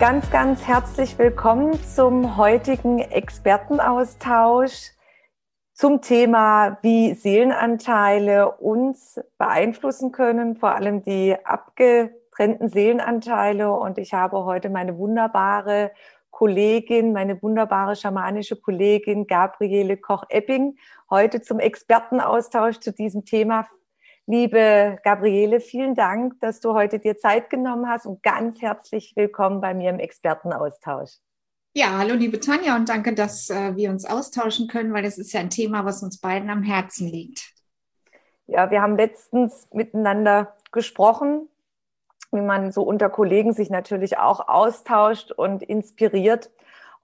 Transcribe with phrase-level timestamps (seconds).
[0.00, 4.90] Ganz, ganz herzlich willkommen zum heutigen Expertenaustausch
[5.72, 13.72] zum Thema, wie Seelenanteile uns beeinflussen können, vor allem die abgetrennten Seelenanteile.
[13.72, 15.92] Und ich habe heute meine wunderbare
[16.30, 20.76] Kollegin, meine wunderbare schamanische Kollegin Gabriele Koch-Epping
[21.08, 23.68] heute zum Expertenaustausch zu diesem Thema
[24.26, 29.60] Liebe Gabriele, vielen Dank, dass du heute dir Zeit genommen hast und ganz herzlich willkommen
[29.60, 31.10] bei mir im Expertenaustausch.
[31.74, 35.34] Ja, hallo liebe Tanja und danke, dass äh, wir uns austauschen können, weil das ist
[35.34, 37.52] ja ein Thema, was uns beiden am Herzen liegt.
[38.46, 41.50] Ja, wir haben letztens miteinander gesprochen,
[42.32, 46.50] wie man so unter Kollegen sich natürlich auch austauscht und inspiriert.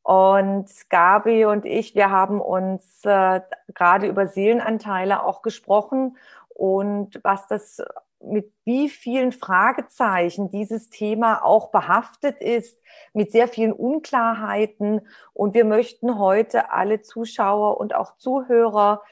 [0.02, 3.42] Und Gabi und ich, wir haben uns äh,
[3.74, 6.16] gerade über Seelenanteile auch gesprochen
[6.54, 7.82] und was das
[8.22, 12.78] mit wie vielen Fragezeichen dieses Thema auch behaftet ist,
[13.14, 15.00] mit sehr vielen Unklarheiten.
[15.32, 19.02] Und wir möchten heute alle Zuschauer und auch Zuhörer,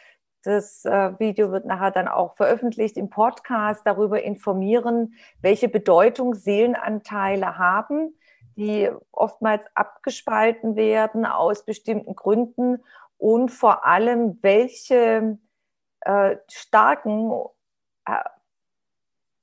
[0.42, 7.58] das äh, Video wird nachher dann auch veröffentlicht im Podcast, darüber informieren, welche Bedeutung Seelenanteile
[7.58, 8.14] haben,
[8.56, 12.82] die oftmals abgespalten werden aus bestimmten Gründen
[13.16, 15.38] und vor allem, welche
[16.08, 17.30] äh, starken
[18.06, 18.24] äh,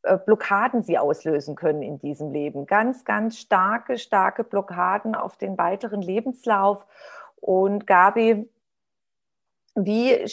[0.02, 2.65] äh, Blockaden sie auslösen können in diesem Leben.
[2.65, 6.83] Ganz, ganz starke, starke Blockaden auf den weiteren Lebenslauf.
[7.36, 8.49] Und Gabi,
[9.76, 10.26] wie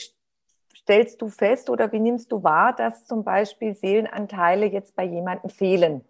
[0.75, 5.51] stellst du fest oder wie nimmst du wahr, dass zum Beispiel Seelenanteile jetzt bei jemandem
[5.51, 6.03] fehlen?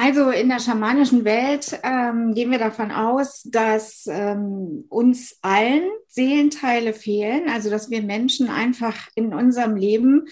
[0.00, 6.92] Also in der schamanischen Welt ähm, gehen wir davon aus, dass ähm, uns allen Seelenteile
[6.94, 10.26] fehlen, also dass wir Menschen einfach in unserem Leben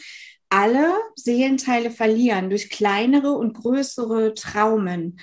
[0.50, 5.18] alle Seelenteile verlieren durch kleinere und größere Traumen.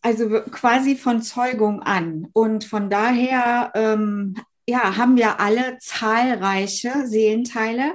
[0.00, 2.28] Also quasi von Zeugung an.
[2.32, 7.94] Und von daher ähm, ja, haben wir alle zahlreiche Seelenteile,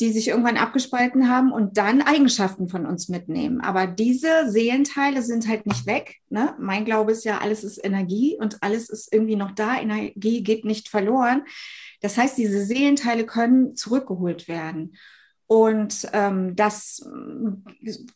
[0.00, 3.60] die sich irgendwann abgespalten haben und dann Eigenschaften von uns mitnehmen.
[3.60, 6.16] Aber diese Seelenteile sind halt nicht weg.
[6.30, 6.54] Ne?
[6.58, 9.80] Mein Glaube ist ja, alles ist Energie und alles ist irgendwie noch da.
[9.80, 11.42] Energie geht nicht verloren.
[12.00, 14.94] Das heißt, diese Seelenteile können zurückgeholt werden.
[15.48, 17.08] Und ähm, das,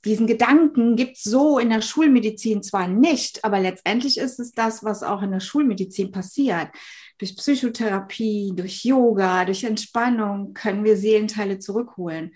[0.04, 4.84] diesen Gedanken gibt es so in der Schulmedizin zwar nicht, aber letztendlich ist es das,
[4.84, 6.69] was auch in der Schulmedizin passiert.
[7.22, 12.34] Durch Psychotherapie, durch Yoga, durch Entspannung können wir Seelenteile zurückholen.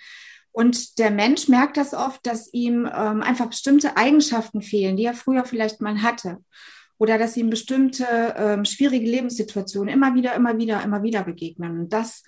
[0.53, 5.15] Und der Mensch merkt das oft, dass ihm ähm, einfach bestimmte Eigenschaften fehlen, die er
[5.15, 6.39] früher vielleicht mal hatte.
[6.99, 11.81] Oder dass ihm bestimmte ähm, schwierige Lebenssituationen immer wieder, immer wieder, immer wieder begegnen.
[11.81, 12.23] Und das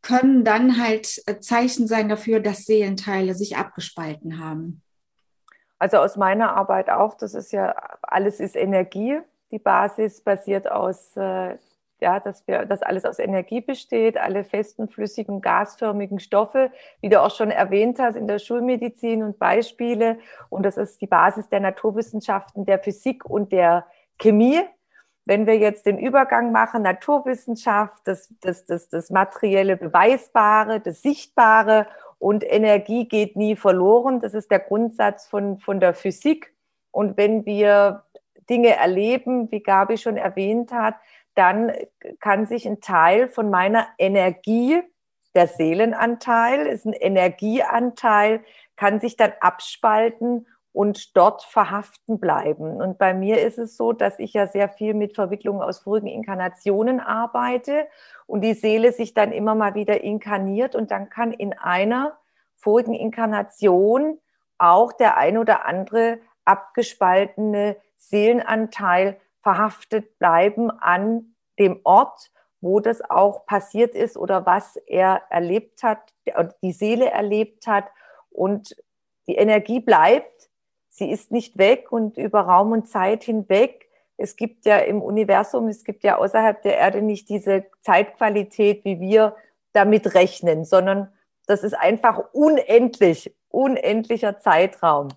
[0.00, 4.80] können dann halt äh, Zeichen sein dafür, dass Seelenteile sich abgespalten haben.
[5.78, 9.18] Also aus meiner Arbeit auch, das ist ja, alles ist Energie.
[9.50, 11.58] Die Basis basiert aus, äh,
[12.02, 17.22] ja, dass wir, dass alles aus Energie besteht, alle festen, flüssigen, gasförmigen Stoffe, wie du
[17.22, 20.18] auch schon erwähnt hast in der Schulmedizin und Beispiele.
[20.50, 23.86] Und das ist die Basis der Naturwissenschaften, der Physik und der
[24.18, 24.60] Chemie.
[25.24, 31.86] Wenn wir jetzt den Übergang machen, Naturwissenschaft, das, das, das, das materielle Beweisbare, das Sichtbare
[32.18, 34.18] und Energie geht nie verloren.
[34.18, 36.52] Das ist der Grundsatz von, von der Physik.
[36.90, 38.02] Und wenn wir
[38.50, 40.96] Dinge erleben, wie Gabi schon erwähnt hat,
[41.34, 41.72] dann
[42.20, 44.82] kann sich ein Teil von meiner Energie,
[45.34, 48.44] der Seelenanteil, ist ein Energieanteil,
[48.76, 52.80] kann sich dann abspalten und dort verhaften bleiben.
[52.80, 56.06] Und bei mir ist es so, dass ich ja sehr viel mit Verwicklungen aus vorigen
[56.06, 57.86] Inkarnationen arbeite
[58.26, 62.18] und die Seele sich dann immer mal wieder inkarniert und dann kann in einer
[62.56, 64.18] vorigen Inkarnation
[64.58, 72.30] auch der ein oder andere abgespaltene Seelenanteil verhaftet bleiben an dem Ort,
[72.60, 76.14] wo das auch passiert ist oder was er erlebt hat,
[76.62, 77.86] die Seele erlebt hat
[78.30, 78.76] und
[79.26, 80.50] die Energie bleibt,
[80.88, 83.88] sie ist nicht weg und über Raum und Zeit hinweg.
[84.16, 89.00] Es gibt ja im Universum, es gibt ja außerhalb der Erde nicht diese Zeitqualität, wie
[89.00, 89.34] wir
[89.72, 91.12] damit rechnen, sondern
[91.46, 95.08] das ist einfach unendlich, unendlicher Zeitraum.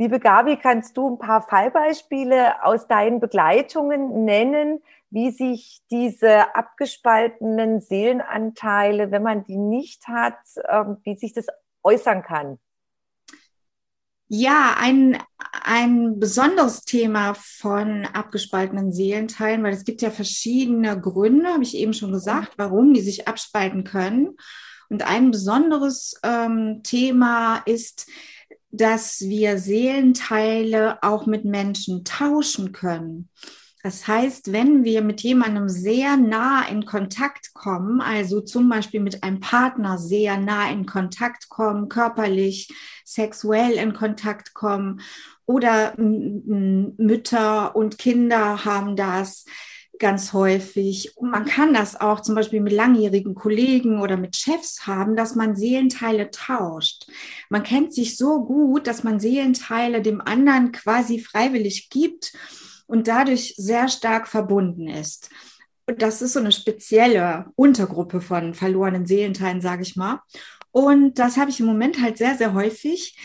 [0.00, 4.80] Liebe Gabi, kannst du ein paar Fallbeispiele aus deinen Begleitungen nennen,
[5.10, 10.38] wie sich diese abgespaltenen Seelenanteile, wenn man die nicht hat,
[10.70, 11.48] ähm, wie sich das
[11.82, 12.58] äußern kann?
[14.28, 15.18] Ja, ein,
[15.64, 21.92] ein besonderes Thema von abgespaltenen Seelenteilen, weil es gibt ja verschiedene Gründe, habe ich eben
[21.92, 24.38] schon gesagt, warum die sich abspalten können.
[24.88, 28.08] Und ein besonderes ähm, Thema ist,
[28.70, 33.28] dass wir Seelenteile auch mit Menschen tauschen können.
[33.82, 39.24] Das heißt, wenn wir mit jemandem sehr nah in Kontakt kommen, also zum Beispiel mit
[39.24, 42.68] einem Partner sehr nah in Kontakt kommen, körperlich,
[43.04, 45.00] sexuell in Kontakt kommen
[45.46, 49.46] oder Mütter und Kinder haben das
[50.00, 51.16] ganz häufig.
[51.16, 55.36] Und man kann das auch zum Beispiel mit langjährigen Kollegen oder mit Chefs haben, dass
[55.36, 57.06] man Seelenteile tauscht.
[57.48, 62.32] Man kennt sich so gut, dass man Seelenteile dem anderen quasi freiwillig gibt
[62.86, 65.30] und dadurch sehr stark verbunden ist.
[65.86, 70.20] Und das ist so eine spezielle Untergruppe von verlorenen Seelenteilen, sage ich mal.
[70.72, 73.16] Und das habe ich im Moment halt sehr, sehr häufig.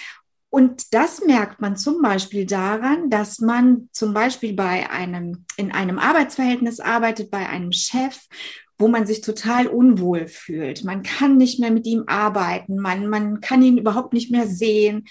[0.56, 6.00] Und das merkt man zum Beispiel daran, dass man zum Beispiel bei einem, in einem
[6.00, 8.22] Arbeitsverhältnis arbeitet, bei einem Chef,
[8.78, 10.86] wo man sich total unwohl fühlt.
[10.86, 15.04] Man kann nicht mehr mit ihm arbeiten, man, man kann ihn überhaupt nicht mehr sehen.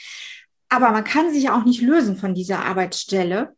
[0.70, 3.55] Aber man kann sich auch nicht lösen von dieser Arbeitsstelle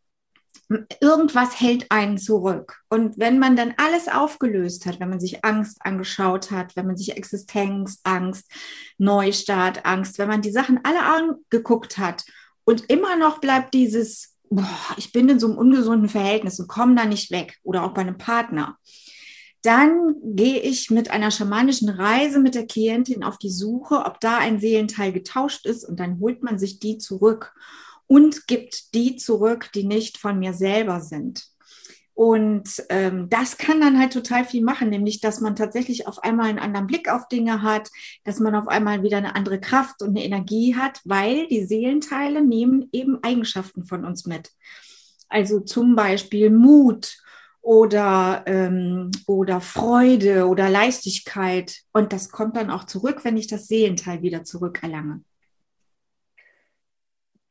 [1.00, 2.80] irgendwas hält einen zurück.
[2.88, 6.96] Und wenn man dann alles aufgelöst hat, wenn man sich Angst angeschaut hat, wenn man
[6.96, 8.50] sich Existenzangst,
[8.98, 12.24] Neustart, Angst, wenn man die Sachen alle angeguckt hat
[12.64, 14.66] und immer noch bleibt dieses, boah,
[14.96, 18.00] ich bin in so einem ungesunden Verhältnis und komme da nicht weg oder auch bei
[18.00, 18.76] einem Partner,
[19.62, 24.38] dann gehe ich mit einer schamanischen Reise mit der Klientin auf die Suche, ob da
[24.38, 27.52] ein Seelenteil getauscht ist und dann holt man sich die zurück
[28.06, 31.48] und gibt die zurück, die nicht von mir selber sind.
[32.16, 36.48] Und ähm, das kann dann halt total viel machen, nämlich dass man tatsächlich auf einmal
[36.48, 37.90] einen anderen Blick auf Dinge hat,
[38.24, 42.42] dass man auf einmal wieder eine andere Kraft und eine Energie hat, weil die Seelenteile
[42.42, 44.50] nehmen eben Eigenschaften von uns mit.
[45.28, 47.18] Also zum Beispiel Mut
[47.60, 51.80] oder, ähm, oder Freude oder Leichtigkeit.
[51.92, 55.20] Und das kommt dann auch zurück, wenn ich das Seelenteil wieder zurückerlange.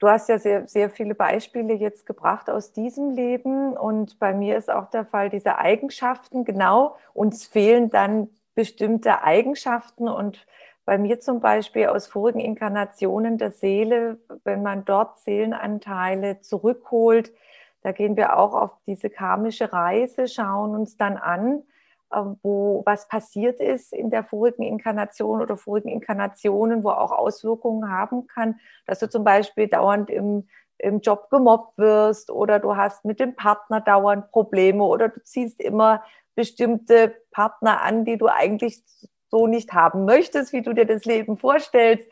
[0.06, 3.76] Du hast ja sehr, sehr viele Beispiele jetzt gebracht aus diesem Leben.
[3.76, 10.08] Und bei mir ist auch der Fall diese Eigenschaften, genau, uns fehlen dann bestimmte Eigenschaften.
[10.08, 10.46] Und
[10.86, 17.34] bei mir zum Beispiel aus vorigen Inkarnationen der Seele, wenn man dort Seelenanteile zurückholt,
[17.82, 21.64] da gehen wir auch auf diese karmische Reise, schauen uns dann an,
[22.10, 28.28] wo was passiert ist in der vorigen Inkarnation oder vorigen Inkarnationen, wo auch Auswirkungen haben
[28.28, 30.48] kann, dass du zum Beispiel dauernd im,
[30.78, 35.60] im Job gemobbt wirst oder du hast mit dem Partner dauernd Probleme oder du ziehst
[35.60, 36.04] immer
[36.36, 38.84] bestimmte Partner an, die du eigentlich
[39.30, 42.08] so nicht haben möchtest, wie du dir das Leben vorstellst.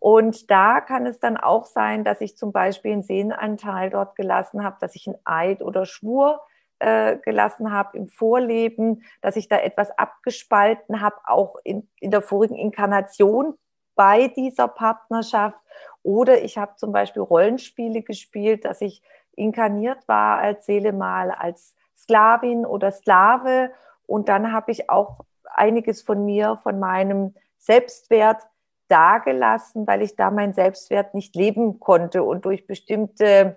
[0.00, 4.64] Und da kann es dann auch sein, dass ich zum Beispiel einen Sehnenanteil dort gelassen
[4.64, 6.40] habe, dass ich einen Eid oder Schwur
[6.78, 12.22] äh, gelassen habe im Vorleben, dass ich da etwas abgespalten habe, auch in, in der
[12.22, 13.54] vorigen Inkarnation
[13.94, 15.58] bei dieser Partnerschaft.
[16.02, 19.02] Oder ich habe zum Beispiel Rollenspiele gespielt, dass ich
[19.34, 23.70] inkarniert war als Seele mal als Sklavin oder Sklave.
[24.06, 28.42] Und dann habe ich auch einiges von mir, von meinem Selbstwert
[28.88, 33.56] dagelassen, weil ich da meinen Selbstwert nicht leben konnte und durch bestimmte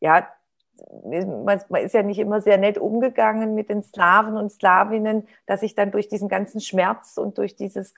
[0.00, 0.28] ja,
[1.04, 5.74] man, ist ja nicht immer sehr nett umgegangen mit den Slawen und Slawinnen, dass ich
[5.74, 7.94] dann durch diesen ganzen Schmerz und durch dieses,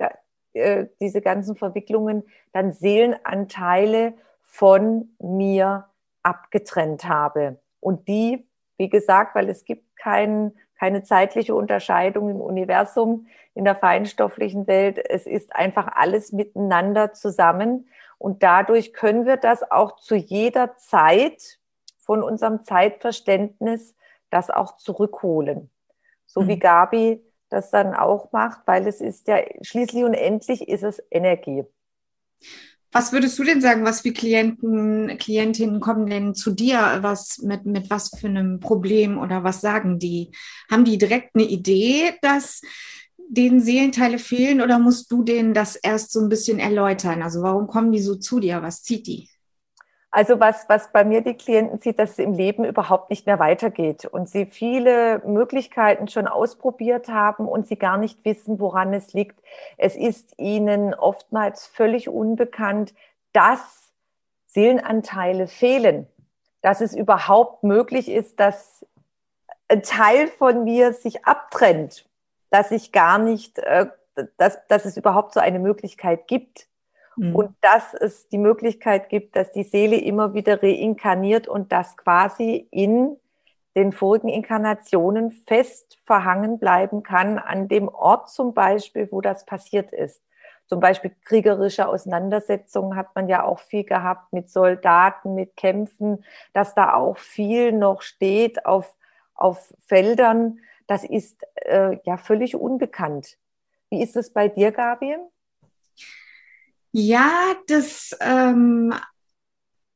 [0.53, 5.87] äh, diese ganzen Verwicklungen dann Seelenanteile von mir
[6.23, 7.59] abgetrennt habe.
[7.81, 8.47] Und die,
[8.77, 14.99] wie gesagt, weil es gibt kein, keine zeitliche Unterscheidung im Universum, in der feinstofflichen Welt,
[14.99, 17.89] es ist einfach alles miteinander zusammen.
[18.19, 21.60] Und dadurch können wir das auch zu jeder Zeit
[22.11, 23.95] von unserem Zeitverständnis
[24.31, 25.71] das auch zurückholen.
[26.27, 26.49] So mhm.
[26.49, 31.01] wie Gabi das dann auch macht, weil es ist ja schließlich und endlich ist es
[31.13, 31.63] Energie.
[32.91, 37.65] Was würdest du denn sagen, was für Klienten, Klientinnen kommen denn zu dir, was mit,
[37.65, 40.33] mit was für einem Problem oder was sagen die?
[40.69, 42.61] Haben die direkt eine Idee, dass
[43.17, 47.23] denen Seelenteile fehlen oder musst du denen das erst so ein bisschen erläutern?
[47.23, 48.63] Also warum kommen die so zu dir?
[48.63, 49.29] Was zieht die?
[50.13, 53.39] Also was, was bei mir die Klienten sieht, dass es im Leben überhaupt nicht mehr
[53.39, 59.13] weitergeht und sie viele Möglichkeiten schon ausprobiert haben und sie gar nicht wissen, woran es
[59.13, 59.41] liegt.
[59.77, 62.93] Es ist ihnen oftmals völlig unbekannt,
[63.33, 63.93] dass
[64.47, 66.09] Seelenanteile fehlen,
[66.61, 68.85] dass es überhaupt möglich ist, dass
[69.69, 72.05] ein Teil von mir sich abtrennt,
[72.51, 73.87] dass ich gar nicht, äh,
[74.37, 76.67] dass, dass es überhaupt so eine Möglichkeit gibt.
[77.17, 77.35] Mhm.
[77.35, 82.69] Und dass es die Möglichkeit gibt, dass die Seele immer wieder reinkarniert und das quasi
[82.71, 83.17] in
[83.77, 89.93] den vorigen Inkarnationen fest verhangen bleiben kann, an dem Ort zum Beispiel, wo das passiert
[89.93, 90.23] ist.
[90.67, 96.75] Zum Beispiel kriegerische Auseinandersetzungen hat man ja auch viel gehabt mit Soldaten, mit Kämpfen, dass
[96.75, 98.97] da auch viel noch steht auf,
[99.35, 100.61] auf Feldern.
[100.87, 103.37] Das ist äh, ja völlig unbekannt.
[103.89, 105.17] Wie ist es bei dir, Gabi?
[106.93, 108.93] Ja, das ähm,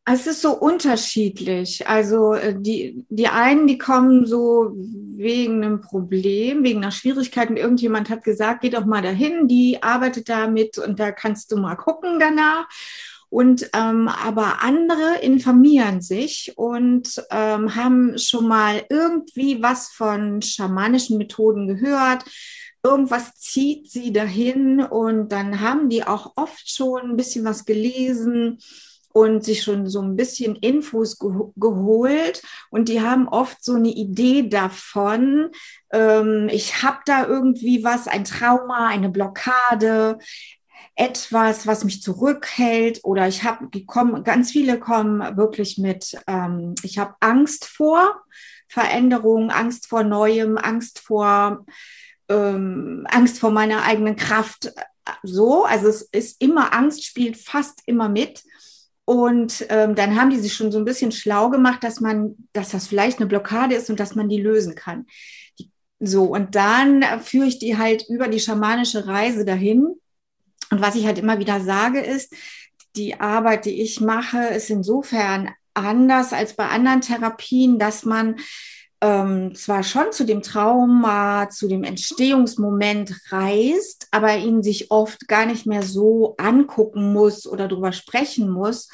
[0.07, 1.87] es ist so unterschiedlich.
[1.89, 7.57] Also äh, die, die einen, die kommen so wegen einem Problem, wegen einer Schwierigkeit und
[7.57, 11.77] irgendjemand hat gesagt, geh doch mal dahin, die arbeitet damit und da kannst du mal
[11.77, 12.67] gucken danach.
[13.31, 21.19] Und ähm, aber andere informieren sich und ähm, haben schon mal irgendwie was von schamanischen
[21.19, 22.25] Methoden gehört.
[22.85, 28.59] Irgendwas zieht sie dahin und dann haben die auch oft schon ein bisschen was gelesen
[29.15, 33.89] und sich schon so ein bisschen Infos ge geholt und die haben oft so eine
[33.89, 35.51] Idee davon,
[35.93, 40.19] ähm, ich habe da irgendwie was, ein Trauma, eine Blockade,
[40.97, 43.69] etwas, was mich zurückhält oder ich habe,
[44.23, 48.23] ganz viele kommen wirklich mit, ähm, ich habe Angst vor
[48.69, 51.65] Veränderung, Angst vor Neuem, Angst vor
[52.29, 54.73] ähm, Angst vor meiner eigenen Kraft.
[55.23, 58.43] So, also es ist immer Angst, spielt fast immer mit.
[59.05, 62.71] Und ähm, dann haben die sich schon so ein bisschen schlau gemacht, dass man, dass
[62.71, 65.07] das vielleicht eine Blockade ist und dass man die lösen kann.
[65.59, 69.85] Die, so, und dann führe ich die halt über die schamanische Reise dahin.
[70.71, 72.35] Und was ich halt immer wieder sage, ist,
[72.97, 78.37] die Arbeit, die ich mache, ist insofern anders als bei anderen Therapien, dass man
[79.05, 85.45] ähm, zwar schon zu dem Trauma, zu dem Entstehungsmoment reist, aber ihn sich oft gar
[85.45, 88.89] nicht mehr so angucken muss oder darüber sprechen muss,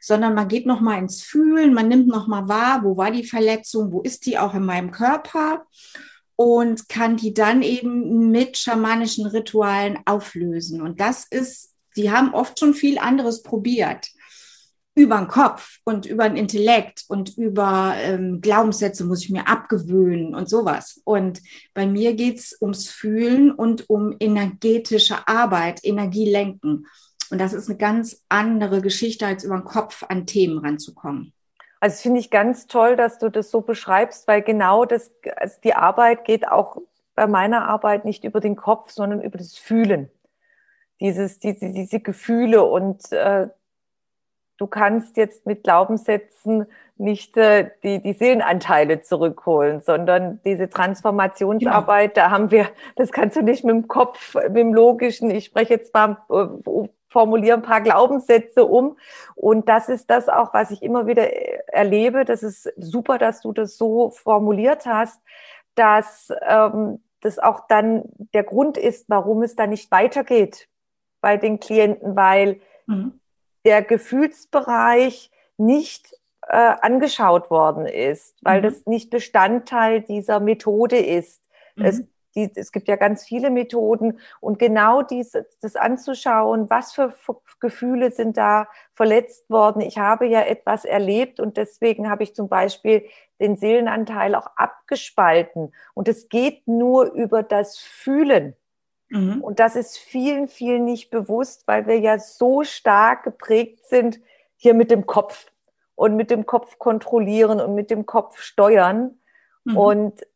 [0.00, 3.22] sondern man geht noch mal ins Fühlen, man nimmt noch mal wahr, wo war die
[3.22, 5.64] Verletzung, wo ist die auch in meinem Körper
[6.34, 10.82] und kann die dann eben mit schamanischen Ritualen auflösen.
[10.82, 14.08] Und das ist, die haben oft schon viel anderes probiert
[14.94, 20.34] über den Kopf und über den Intellekt und über ähm, Glaubenssätze muss ich mir abgewöhnen
[20.34, 21.00] und sowas.
[21.04, 21.40] Und
[21.72, 26.86] bei mir geht's ums Fühlen und um energetische Arbeit, Energie lenken.
[27.30, 31.32] Und das ist eine ganz andere Geschichte, als über den Kopf an Themen ranzukommen.
[31.80, 35.74] Also finde ich ganz toll, dass du das so beschreibst, weil genau das, also die
[35.74, 36.76] Arbeit geht auch
[37.14, 40.10] bei meiner Arbeit nicht über den Kopf, sondern über das Fühlen.
[41.00, 43.48] Dieses, diese, diese Gefühle und äh,
[44.62, 46.66] du kannst jetzt mit Glaubenssätzen
[46.96, 52.24] nicht äh, die, die Seelenanteile zurückholen, sondern diese Transformationsarbeit, ja.
[52.24, 55.74] da haben wir, das kannst du nicht mit dem Kopf, mit dem Logischen, ich spreche
[55.74, 58.96] jetzt mal, äh, formuliere ein paar Glaubenssätze um.
[59.34, 61.28] Und das ist das auch, was ich immer wieder
[61.66, 62.24] erlebe.
[62.24, 65.20] Das ist super, dass du das so formuliert hast,
[65.74, 70.68] dass ähm, das auch dann der Grund ist, warum es da nicht weitergeht
[71.20, 73.18] bei den Klienten, weil mhm
[73.64, 76.12] der Gefühlsbereich nicht
[76.48, 78.64] äh, angeschaut worden ist, weil mhm.
[78.64, 81.42] das nicht Bestandteil dieser Methode ist.
[81.76, 81.84] Mhm.
[81.84, 82.02] Es,
[82.34, 87.14] die, es gibt ja ganz viele Methoden und genau dies, das anzuschauen, was für
[87.60, 89.82] Gefühle sind da verletzt worden.
[89.82, 93.06] Ich habe ja etwas erlebt und deswegen habe ich zum Beispiel
[93.40, 95.74] den Seelenanteil auch abgespalten.
[95.94, 98.56] Und es geht nur über das Fühlen.
[99.12, 99.42] Mhm.
[99.42, 104.20] Und das ist vielen, vielen nicht bewusst, weil wir ja so stark geprägt sind
[104.56, 105.50] hier mit dem Kopf
[105.94, 109.18] und mit dem Kopf kontrollieren und mit dem Kopf steuern.
[109.64, 109.76] Mhm.
[109.76, 110.26] Und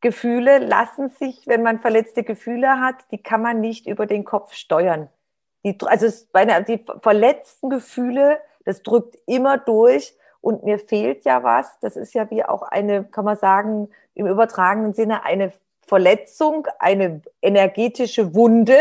[0.00, 4.52] Gefühle lassen sich, wenn man verletzte Gefühle hat, die kann man nicht über den Kopf
[4.52, 5.08] steuern.
[5.64, 11.78] Die, also meine, die verletzten Gefühle, das drückt immer durch und mir fehlt ja was.
[11.80, 15.52] Das ist ja wie auch eine, kann man sagen, im übertragenen Sinne eine
[15.86, 18.78] Verletzung, eine energetische Wunde.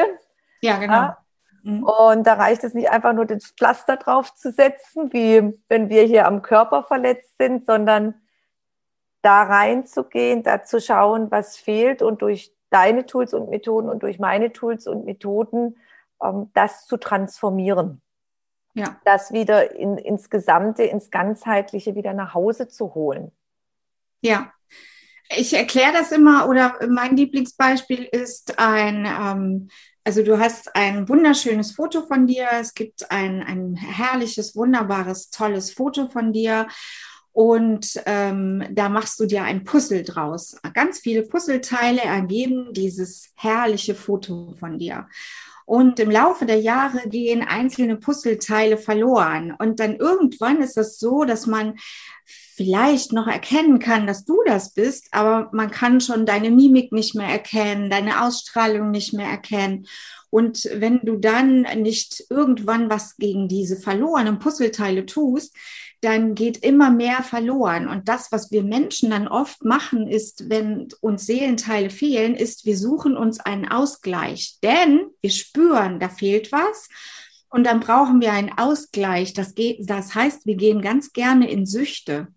[0.62, 0.94] Ja, genau.
[0.94, 1.18] Ja?
[1.64, 1.84] Mhm.
[1.84, 6.04] Und da reicht es nicht einfach nur das Pflaster drauf zu setzen, wie wenn wir
[6.04, 8.16] hier am Körper verletzt sind, sondern
[9.22, 14.20] da reinzugehen, da zu schauen, was fehlt und durch deine Tools und Methoden und durch
[14.20, 15.78] meine Tools und Methoden
[16.22, 18.02] ähm, das zu transformieren.
[18.76, 18.98] Ja.
[19.06, 23.32] Das wieder in, ins Gesamte, ins Ganzheitliche wieder nach Hause zu holen.
[24.22, 24.52] Ja,
[25.30, 29.70] Ich erkläre das immer oder mein Lieblingsbeispiel ist ein, ähm,
[30.04, 35.72] also du hast ein wunderschönes Foto von dir, es gibt ein, ein herrliches, wunderbares, tolles
[35.72, 36.68] Foto von dir
[37.32, 40.56] und ähm, da machst du dir ein Puzzle draus.
[40.74, 45.10] Ganz viele Puzzleteile ergeben dieses herrliche Foto von dir.
[45.66, 49.54] Und im Laufe der Jahre gehen einzelne Puzzleteile verloren.
[49.58, 51.76] Und dann irgendwann ist es so, dass man
[52.56, 57.14] vielleicht noch erkennen kann, dass du das bist, aber man kann schon deine Mimik nicht
[57.14, 59.88] mehr erkennen, deine Ausstrahlung nicht mehr erkennen.
[60.30, 65.56] Und wenn du dann nicht irgendwann was gegen diese verlorenen Puzzleteile tust,
[66.02, 67.88] dann geht immer mehr verloren.
[67.88, 72.78] Und das, was wir Menschen dann oft machen, ist, wenn uns Seelenteile fehlen, ist, wir
[72.78, 74.58] suchen uns einen Ausgleich.
[74.62, 76.90] Denn wir spüren, da fehlt was.
[77.50, 79.34] Und dann brauchen wir einen Ausgleich.
[79.34, 82.28] Das, geht, das heißt, wir gehen ganz gerne in Süchte.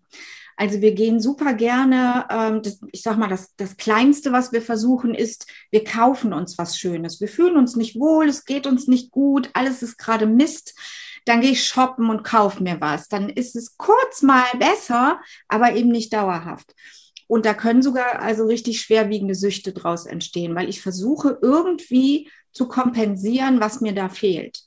[0.59, 4.61] Also wir gehen super gerne, ähm, das, ich sag mal, das, das Kleinste, was wir
[4.61, 7.21] versuchen, ist, wir kaufen uns was Schönes.
[7.21, 10.77] Wir fühlen uns nicht wohl, es geht uns nicht gut, alles ist gerade Mist.
[11.23, 13.07] Dann gehe ich shoppen und kaufe mir was.
[13.07, 16.75] Dann ist es kurz mal besser, aber eben nicht dauerhaft.
[17.27, 22.67] Und da können sogar also richtig schwerwiegende Süchte draus entstehen, weil ich versuche irgendwie zu
[22.67, 24.63] kompensieren, was mir da fehlt.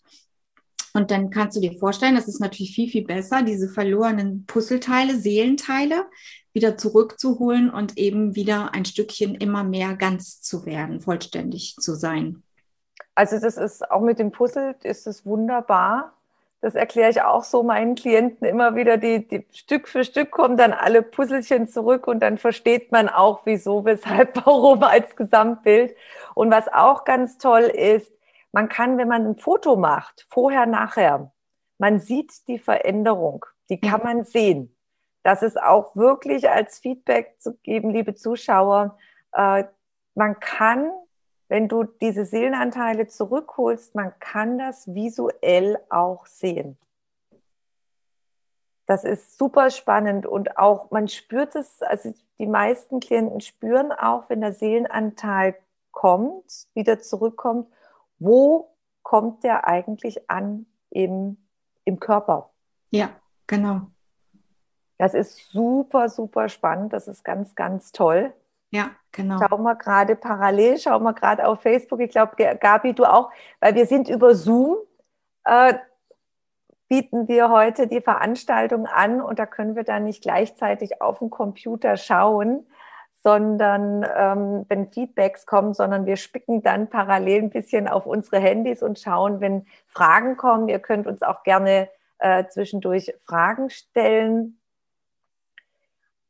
[0.94, 5.16] Und dann kannst du dir vorstellen, das ist natürlich viel, viel besser, diese verlorenen Puzzleteile,
[5.16, 6.06] Seelenteile
[6.52, 12.42] wieder zurückzuholen und eben wieder ein Stückchen immer mehr ganz zu werden, vollständig zu sein.
[13.14, 16.12] Also das ist auch mit dem Puzzle ist es wunderbar.
[16.60, 18.96] Das erkläre ich auch so meinen Klienten immer wieder.
[18.96, 23.40] Die, die Stück für Stück kommen dann alle Puzzlechen zurück und dann versteht man auch,
[23.44, 25.96] wieso, weshalb, warum als Gesamtbild.
[26.34, 28.12] Und was auch ganz toll ist,
[28.52, 31.32] man kann, wenn man ein Foto macht, vorher, nachher,
[31.78, 34.76] man sieht die Veränderung, die kann man sehen.
[35.22, 38.98] Das ist auch wirklich als Feedback zu geben, liebe Zuschauer.
[39.32, 39.64] Äh,
[40.14, 40.90] man kann,
[41.48, 46.76] wenn du diese Seelenanteile zurückholst, man kann das visuell auch sehen.
[48.86, 54.28] Das ist super spannend und auch man spürt es, also die meisten Klienten spüren auch,
[54.28, 55.56] wenn der Seelenanteil
[55.92, 57.68] kommt, wieder zurückkommt
[58.22, 61.36] wo kommt der eigentlich an im,
[61.84, 62.50] im Körper?
[62.90, 63.10] Ja,
[63.46, 63.82] genau.
[64.98, 66.92] Das ist super, super spannend.
[66.92, 68.32] Das ist ganz, ganz toll.
[68.70, 69.38] Ja, genau.
[69.38, 72.00] Schauen wir gerade parallel, schauen wir gerade auf Facebook.
[72.00, 73.30] Ich glaube, Gabi, du auch,
[73.60, 74.78] weil wir sind über Zoom,
[75.44, 75.74] äh,
[76.88, 81.30] bieten wir heute die Veranstaltung an und da können wir dann nicht gleichzeitig auf dem
[81.30, 82.66] Computer schauen
[83.22, 88.82] sondern ähm, wenn Feedbacks kommen, sondern wir spicken dann parallel ein bisschen auf unsere Handys
[88.82, 90.68] und schauen, wenn Fragen kommen.
[90.68, 94.58] Ihr könnt uns auch gerne äh, zwischendurch Fragen stellen.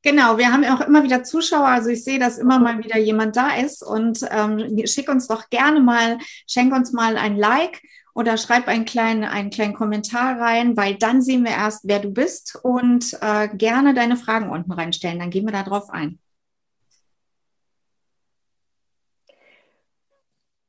[0.02, 1.68] Genau, wir haben auch immer wieder Zuschauer.
[1.68, 5.48] Also ich sehe, dass immer mal wieder jemand da ist und ähm, schick uns doch
[5.48, 7.80] gerne mal, schenk uns mal ein Like
[8.12, 12.10] oder schreib einen kleinen, einen kleinen Kommentar rein, weil dann sehen wir erst, wer du
[12.10, 15.20] bist und äh, gerne deine Fragen unten reinstellen.
[15.20, 16.18] Dann gehen wir da drauf ein.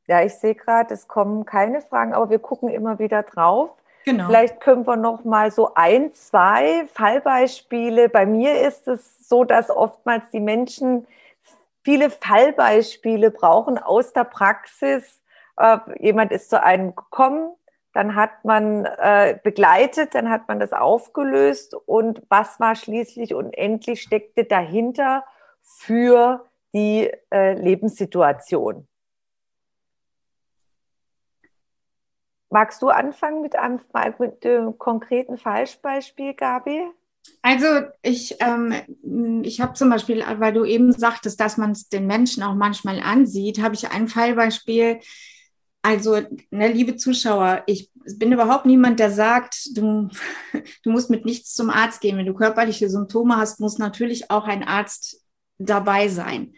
[0.08, 3.72] Ja, ich sehe gerade, es kommen keine Fragen, aber wir gucken immer wieder drauf.
[4.06, 4.26] Genau.
[4.28, 8.10] Vielleicht können wir noch mal so ein, zwei Fallbeispiele.
[8.10, 11.08] Bei mir ist es so, dass oftmals die Menschen
[11.84, 15.22] viele Fallbeispiele brauchen aus der Praxis.
[15.58, 17.54] Äh, jemand ist zu einem gekommen,
[17.94, 23.54] dann hat man äh, begleitet, dann hat man das aufgelöst und was war schließlich und
[23.54, 25.24] endlich steckte dahinter
[25.62, 28.88] für die äh, Lebenssituation.
[32.54, 33.80] Magst du anfangen mit einem
[34.20, 36.84] mit dem konkreten Fallbeispiel, Gabi?
[37.42, 37.66] Also
[38.04, 42.44] ich, ähm, ich habe zum Beispiel, weil du eben sagtest, dass man es den Menschen
[42.44, 45.00] auch manchmal ansieht, habe ich ein Fallbeispiel.
[45.82, 47.89] Also, ne, liebe Zuschauer, ich
[48.20, 50.10] bin überhaupt niemand, der sagt, du,
[50.84, 52.18] du musst mit nichts zum Arzt gehen.
[52.18, 55.26] Wenn du körperliche Symptome hast, muss natürlich auch ein Arzt
[55.58, 56.54] dabei sein.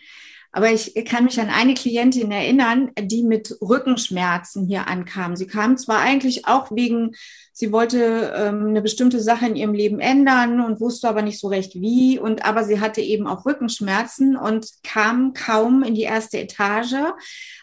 [0.55, 5.35] Aber ich kann mich an eine Klientin erinnern, die mit Rückenschmerzen hier ankam.
[5.35, 7.13] Sie kam zwar eigentlich auch wegen,
[7.51, 11.49] sie wollte ähm, eine bestimmte Sache in ihrem Leben ändern und wusste aber nicht so
[11.49, 12.19] recht wie.
[12.19, 16.95] Und aber sie hatte eben auch Rückenschmerzen und kam kaum in die erste Etage,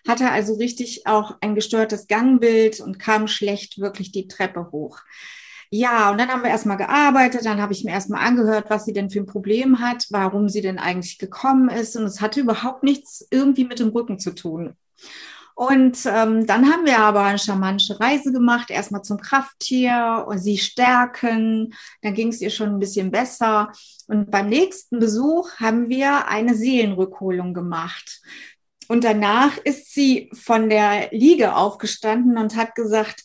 [0.07, 5.01] hatte also richtig auch ein gestörtes Gangbild und kam schlecht wirklich die Treppe hoch.
[5.75, 8.93] Ja, und dann haben wir erstmal gearbeitet, dann habe ich mir erstmal angehört, was sie
[8.93, 11.97] denn für ein Problem hat, warum sie denn eigentlich gekommen ist.
[11.97, 14.77] Und es hatte überhaupt nichts irgendwie mit dem Rücken zu tun.
[15.55, 20.59] Und ähm, dann haben wir aber eine schamanische Reise gemacht, erstmal zum Krafttier und sie
[20.59, 21.73] stärken.
[22.03, 23.73] Dann ging es ihr schon ein bisschen besser.
[24.09, 28.21] Und beim nächsten Besuch haben wir eine Seelenrückholung gemacht.
[28.89, 33.23] Und danach ist sie von der Liege aufgestanden und hat gesagt,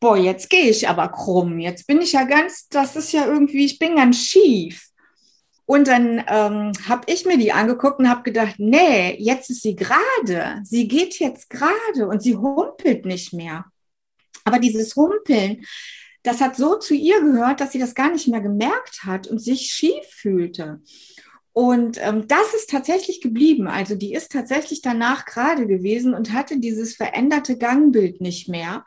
[0.00, 1.58] boah, jetzt gehe ich aber krumm.
[1.58, 4.88] Jetzt bin ich ja ganz, das ist ja irgendwie, ich bin ganz schief.
[5.66, 9.76] Und dann ähm, habe ich mir die angeguckt und habe gedacht, nee, jetzt ist sie
[9.76, 10.62] gerade.
[10.64, 13.66] Sie geht jetzt gerade und sie humpelt nicht mehr.
[14.44, 15.66] Aber dieses Humpeln,
[16.22, 19.40] das hat so zu ihr gehört, dass sie das gar nicht mehr gemerkt hat und
[19.40, 20.80] sich schief fühlte.
[21.52, 23.68] Und ähm, das ist tatsächlich geblieben.
[23.68, 28.84] Also die ist tatsächlich danach gerade gewesen und hatte dieses veränderte Gangbild nicht mehr.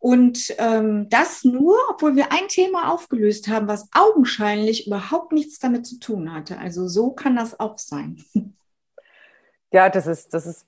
[0.00, 5.86] Und ähm, das nur, obwohl wir ein Thema aufgelöst haben, was augenscheinlich überhaupt nichts damit
[5.86, 6.58] zu tun hatte.
[6.58, 8.24] Also so kann das auch sein.
[9.72, 10.66] Ja, das ist, das ist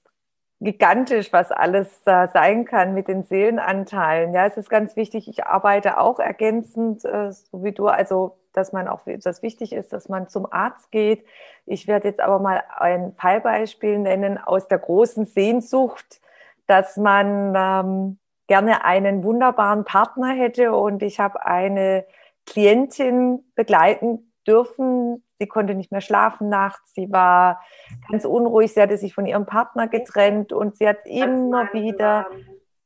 [0.60, 4.32] gigantisch, was alles äh, sein kann mit den Seelenanteilen.
[4.32, 5.26] Ja, es ist ganz wichtig.
[5.26, 9.92] Ich arbeite auch ergänzend, äh, so wie du, also dass man auch, dass wichtig ist,
[9.92, 11.24] dass man zum Arzt geht.
[11.66, 16.20] Ich werde jetzt aber mal ein Fallbeispiel nennen aus der großen Sehnsucht,
[16.66, 18.18] dass man ähm,
[18.52, 22.04] gerne einen wunderbaren Partner hätte und ich habe eine
[22.44, 25.24] Klientin begleiten dürfen.
[25.38, 26.92] Sie konnte nicht mehr schlafen nachts.
[26.92, 27.62] Sie war
[28.10, 28.74] ganz unruhig.
[28.74, 32.26] Sie hatte sich von ihrem Partner getrennt und sie hat immer wieder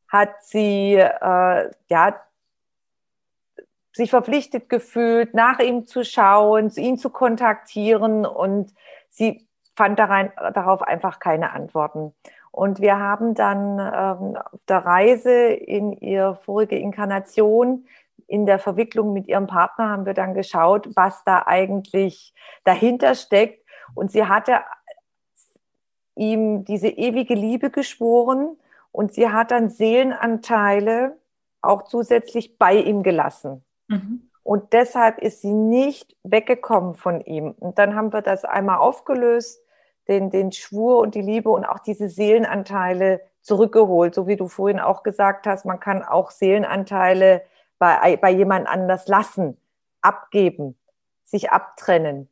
[0.07, 2.21] hat sie äh, ja
[3.93, 8.73] sich verpflichtet gefühlt, nach ihm zu schauen, ihn zu kontaktieren und
[9.09, 12.15] sie fand darein, darauf einfach keine Antworten.
[12.57, 17.87] Und wir haben dann ähm, auf der Reise in ihre vorige Inkarnation,
[18.29, 22.33] in der Verwicklung mit ihrem Partner, haben wir dann geschaut, was da eigentlich
[22.65, 23.63] dahinter steckt.
[23.95, 24.61] Und sie hatte
[26.15, 28.57] ihm diese ewige Liebe geschworen
[28.91, 31.19] und sie hat dann Seelenanteile
[31.61, 33.67] auch zusätzlich bei ihm gelassen.
[33.89, 34.31] Mhm.
[34.43, 37.51] Und deshalb ist sie nicht weggekommen von ihm.
[37.51, 39.61] Und dann haben wir das einmal aufgelöst
[40.09, 44.15] den, den Schwur und die Liebe und auch diese Seelenanteile zurückgeholt.
[44.15, 47.43] So wie du vorhin auch gesagt hast, man kann auch Seelenanteile
[47.79, 49.57] bei, bei jemand anders lassen,
[50.01, 50.77] abgeben,
[51.25, 52.29] sich abtrennen.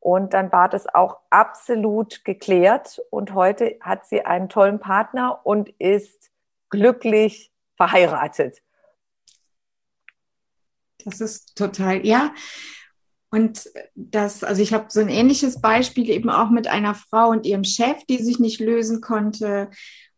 [0.00, 3.00] Und dann war das auch absolut geklärt.
[3.10, 6.30] Und heute hat sie einen tollen Partner und ist
[6.70, 8.62] glücklich verheiratet.
[11.04, 12.32] Das ist total, ja.
[13.30, 17.44] Und das, also ich habe so ein ähnliches Beispiel eben auch mit einer Frau und
[17.44, 19.68] ihrem Chef, die sich nicht lösen konnte.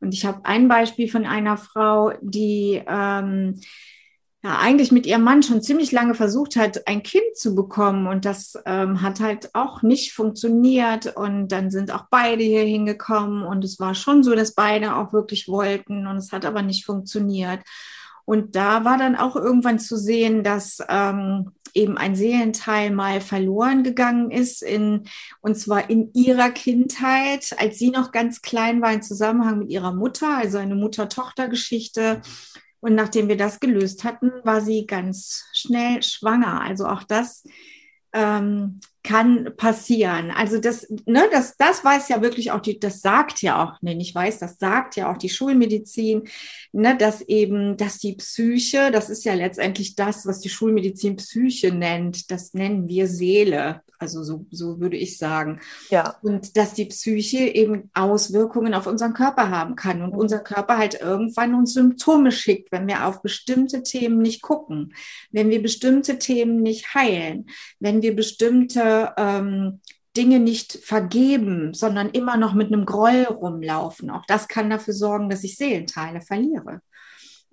[0.00, 3.60] Und ich habe ein Beispiel von einer Frau, die ähm,
[4.42, 8.06] ja, eigentlich mit ihrem Mann schon ziemlich lange versucht hat, ein Kind zu bekommen.
[8.06, 11.14] Und das ähm, hat halt auch nicht funktioniert.
[11.16, 13.42] Und dann sind auch beide hier hingekommen.
[13.42, 16.06] Und es war schon so, dass beide auch wirklich wollten.
[16.06, 17.60] Und es hat aber nicht funktioniert.
[18.24, 23.82] Und da war dann auch irgendwann zu sehen, dass ähm, eben ein Seelenteil mal verloren
[23.82, 25.04] gegangen ist, in,
[25.40, 29.92] und zwar in ihrer Kindheit, als sie noch ganz klein war, im Zusammenhang mit ihrer
[29.92, 32.22] Mutter, also eine Mutter-Tochter-Geschichte.
[32.80, 36.62] Und nachdem wir das gelöst hatten, war sie ganz schnell schwanger.
[36.62, 37.44] Also auch das
[38.12, 38.80] ähm,
[39.10, 40.30] kann passieren.
[40.30, 43.96] Also das, ne, das, das weiß ja wirklich auch die, das sagt ja auch, ne,
[43.98, 46.28] ich weiß, das sagt ja auch die Schulmedizin,
[46.72, 51.72] ne, dass eben, dass die Psyche, das ist ja letztendlich das, was die Schulmedizin Psyche
[51.74, 53.82] nennt, das nennen wir Seele.
[53.98, 55.60] Also so, so würde ich sagen.
[55.90, 56.16] Ja.
[56.22, 60.98] Und dass die Psyche eben Auswirkungen auf unseren Körper haben kann und unser Körper halt
[60.98, 64.94] irgendwann uns Symptome schickt, wenn wir auf bestimmte Themen nicht gucken,
[65.32, 69.80] wenn wir bestimmte Themen nicht heilen, wenn wir bestimmte ähm,
[70.16, 74.10] Dinge nicht vergeben, sondern immer noch mit einem Groll rumlaufen.
[74.10, 76.80] Auch das kann dafür sorgen, dass ich Seelenteile verliere.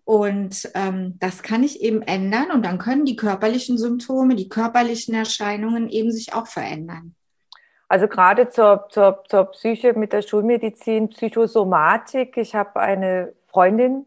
[0.03, 5.13] Und ähm, das kann ich eben ändern und dann können die körperlichen Symptome, die körperlichen
[5.13, 7.13] Erscheinungen eben sich auch verändern.
[7.89, 12.37] Also gerade zur, zur, zur Psyche mit der Schulmedizin, Psychosomatik.
[12.37, 14.05] Ich habe eine Freundin,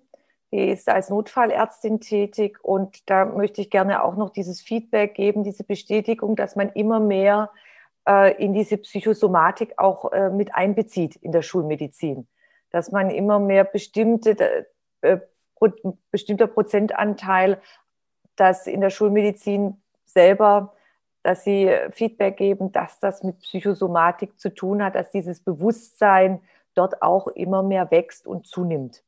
[0.53, 5.45] die ist als Notfallärztin tätig und da möchte ich gerne auch noch dieses Feedback geben,
[5.45, 7.51] diese Bestätigung, dass man immer mehr
[8.09, 12.27] äh, in diese Psychosomatik auch äh, mit einbezieht in der Schulmedizin.
[12.71, 14.67] Dass man immer mehr bestimmte
[15.03, 15.19] äh,
[16.11, 17.61] bestimmter Prozentanteil,
[18.37, 20.75] dass in der Schulmedizin selber,
[21.23, 26.41] dass sie Feedback geben, dass das mit Psychosomatik zu tun hat, dass dieses Bewusstsein
[26.75, 29.05] dort auch immer mehr wächst und zunimmt.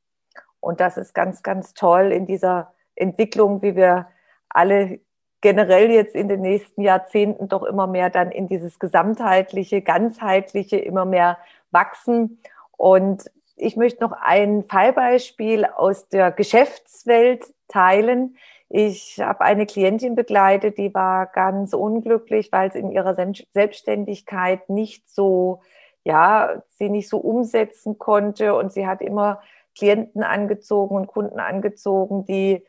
[0.62, 4.06] Und das ist ganz, ganz toll in dieser Entwicklung, wie wir
[4.48, 5.00] alle
[5.40, 11.04] generell jetzt in den nächsten Jahrzehnten doch immer mehr dann in dieses gesamtheitliche, ganzheitliche immer
[11.04, 11.36] mehr
[11.72, 12.40] wachsen.
[12.76, 18.36] Und ich möchte noch ein Fallbeispiel aus der Geschäftswelt teilen.
[18.68, 23.16] Ich habe eine Klientin begleitet, die war ganz unglücklich, weil es in ihrer
[23.52, 25.60] Selbstständigkeit nicht so,
[26.04, 29.42] ja, sie nicht so umsetzen konnte und sie hat immer
[29.76, 32.64] Klienten angezogen und Kunden angezogen, die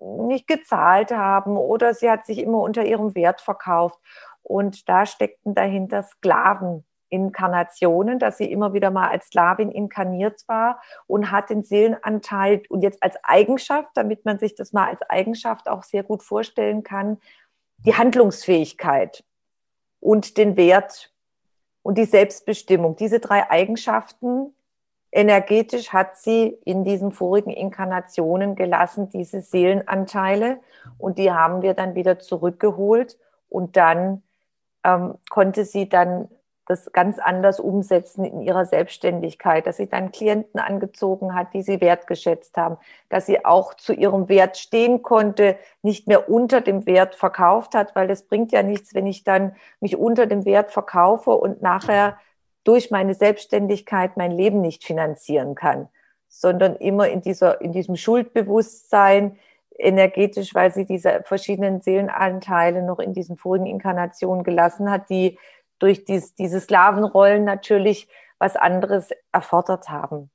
[0.00, 3.98] nicht gezahlt haben oder sie hat sich immer unter ihrem Wert verkauft.
[4.42, 10.80] Und da steckten dahinter Sklaven Inkarnationen, dass sie immer wieder mal als Sklavin inkarniert war
[11.06, 15.68] und hat den Seelenanteil und jetzt als Eigenschaft, damit man sich das mal als Eigenschaft
[15.68, 17.18] auch sehr gut vorstellen kann,
[17.86, 19.24] die Handlungsfähigkeit
[20.00, 21.12] und den Wert
[21.82, 22.96] und die Selbstbestimmung.
[22.96, 24.54] Diese drei Eigenschaften
[25.14, 30.58] energetisch hat sie in diesen vorigen Inkarnationen gelassen, diese Seelenanteile.
[30.98, 33.16] Und die haben wir dann wieder zurückgeholt.
[33.48, 34.22] Und dann
[34.82, 36.28] ähm, konnte sie dann
[36.66, 41.80] das ganz anders umsetzen in ihrer Selbstständigkeit, dass sie dann Klienten angezogen hat, die sie
[41.80, 42.78] wertgeschätzt haben,
[43.10, 47.94] dass sie auch zu ihrem Wert stehen konnte, nicht mehr unter dem Wert verkauft hat,
[47.94, 52.16] weil das bringt ja nichts, wenn ich dann mich unter dem Wert verkaufe und nachher
[52.64, 55.88] durch meine Selbstständigkeit mein Leben nicht finanzieren kann,
[56.28, 59.38] sondern immer in dieser, in diesem Schuldbewusstsein,
[59.76, 65.38] energetisch, weil sie diese verschiedenen Seelenanteile noch in diesen vorigen Inkarnationen gelassen hat, die
[65.78, 70.30] durch dies, diese Sklavenrollen natürlich was anderes erfordert haben.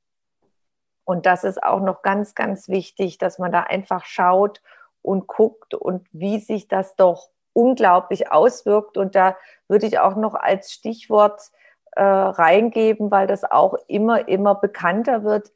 [1.05, 4.61] Und das ist auch noch ganz, ganz wichtig, dass man da einfach schaut
[5.01, 8.97] und guckt und wie sich das doch unglaublich auswirkt.
[8.97, 9.35] Und da
[9.67, 11.41] würde ich auch noch als Stichwort
[11.91, 15.51] äh, reingeben, weil das auch immer, immer bekannter wird.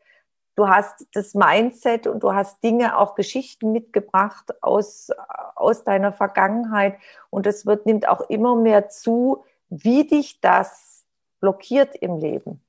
[0.56, 5.10] Du hast das Mindset und du hast Dinge, auch Geschichten mitgebracht aus,
[5.56, 6.98] aus deiner Vergangenheit.
[7.30, 11.06] Und es wird, nimmt auch immer mehr zu, wie dich das
[11.40, 12.62] blockiert im Leben.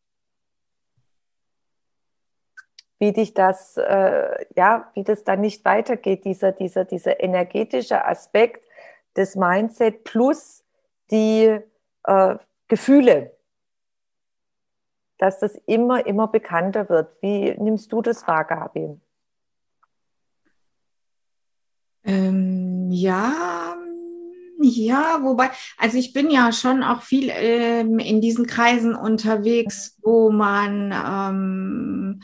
[2.98, 8.64] Wie dich das, äh, ja, wie das dann nicht weitergeht, dieser, dieser, dieser energetische Aspekt
[9.16, 10.64] des Mindset plus
[11.10, 11.60] die
[12.04, 12.36] äh,
[12.68, 13.36] Gefühle,
[15.24, 17.16] dass das immer, immer bekannter wird.
[17.22, 19.00] Wie nimmst du das wahr, Gabi?
[22.04, 23.74] Ähm, ja,
[24.60, 30.30] ja, wobei, also ich bin ja schon auch viel ähm, in diesen Kreisen unterwegs, wo
[30.30, 32.20] man, ähm,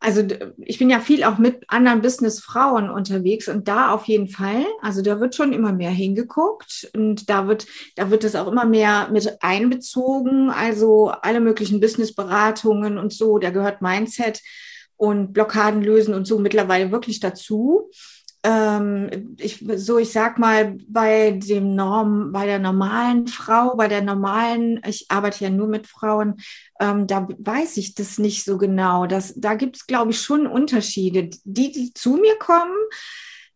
[0.00, 0.22] also
[0.58, 5.02] ich bin ja viel auch mit anderen Businessfrauen unterwegs und da auf jeden Fall, also
[5.02, 9.08] da wird schon immer mehr hingeguckt und da wird, da wird es auch immer mehr
[9.12, 14.42] mit einbezogen, also alle möglichen Businessberatungen und so, da gehört Mindset
[14.96, 17.90] und Blockaden lösen und so mittlerweile wirklich dazu
[19.38, 24.80] ich, so ich sag mal, bei dem Norm, bei der normalen Frau, bei der normalen,
[24.86, 26.36] ich arbeite ja nur mit Frauen,
[26.80, 29.06] ähm, da weiß ich das nicht so genau.
[29.06, 31.30] Das, da gibt es, glaube ich, schon Unterschiede.
[31.44, 32.76] Die, die zu mir kommen,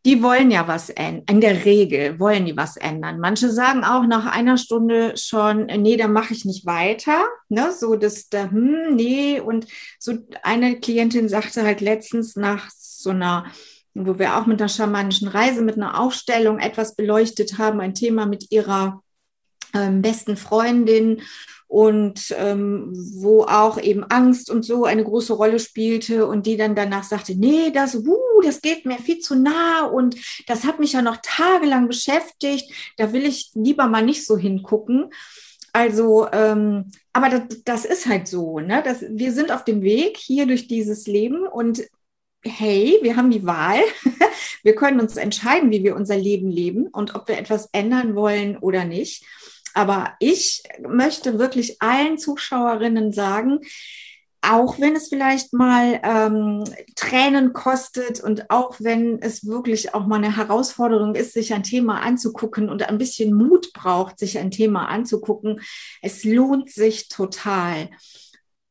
[0.07, 1.25] die wollen ja was ändern.
[1.29, 3.21] In der Regel wollen die was ändern.
[3.21, 7.27] Manche sagen auch nach einer Stunde schon, nee, da mache ich nicht weiter.
[7.49, 7.73] Ne?
[7.79, 9.41] So das, da, hm, nee.
[9.41, 9.67] Und
[9.99, 13.45] so eine Klientin sagte halt letztens nach so einer
[13.95, 18.27] wo wir auch mit einer schamanischen Reise, mit einer Aufstellung etwas beleuchtet haben, ein Thema
[18.27, 19.03] mit ihrer
[19.75, 21.23] ähm, besten Freundin
[21.71, 26.75] und ähm, wo auch eben Angst und so eine große Rolle spielte und die dann
[26.75, 30.17] danach sagte, nee, das, uh, das geht mir viel zu nah und
[30.49, 35.11] das hat mich ja noch tagelang beschäftigt, da will ich lieber mal nicht so hingucken.
[35.73, 38.83] Also, ähm, aber das, das ist halt so, ne?
[38.85, 41.85] Das, wir sind auf dem Weg hier durch dieses Leben und
[42.43, 43.81] hey, wir haben die Wahl.
[44.63, 48.59] Wir können uns entscheiden, wie wir unser Leben leben und ob wir etwas ändern wollen
[48.59, 49.25] oder nicht.
[49.73, 53.61] Aber ich möchte wirklich allen Zuschauerinnen sagen,
[54.43, 56.65] auch wenn es vielleicht mal ähm,
[56.97, 62.01] Tränen kostet und auch wenn es wirklich auch mal eine Herausforderung ist, sich ein Thema
[62.01, 65.61] anzugucken und ein bisschen Mut braucht, sich ein Thema anzugucken,
[66.01, 67.91] es lohnt sich total.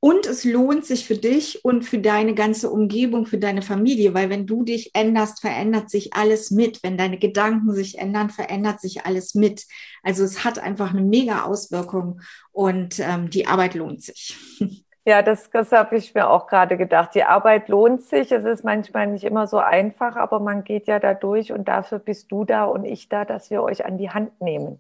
[0.01, 4.29] Und es lohnt sich für dich und für deine ganze Umgebung, für deine Familie, weil
[4.29, 6.81] wenn du dich änderst, verändert sich alles mit.
[6.83, 9.65] Wenn deine Gedanken sich ändern, verändert sich alles mit.
[10.01, 12.21] Also es hat einfach eine mega Auswirkung
[12.53, 14.37] und ähm, die Arbeit lohnt sich.
[15.05, 17.15] Ja, das, das habe ich mir auch gerade gedacht.
[17.15, 18.31] Die Arbeit lohnt sich.
[18.31, 21.97] Es ist manchmal nicht immer so einfach, aber man geht ja da durch und dafür
[21.97, 24.79] bist du da und ich da, dass wir euch an die Hand nehmen.